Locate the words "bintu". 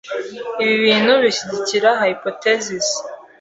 0.85-1.11